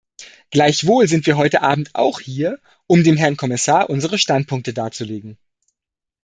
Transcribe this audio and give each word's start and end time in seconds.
Gleichwohl 0.49 1.07
sind 1.07 1.27
wir 1.27 1.37
heute 1.37 1.61
Abend 1.61 1.93
auch 1.93 2.19
hier, 2.21 2.59
um 2.87 3.03
dem 3.03 3.17
Herrn 3.17 3.37
Kommissar 3.37 3.87
unsere 3.87 4.17
Standpunkte 4.17 4.73
darzulegen. 4.73 5.37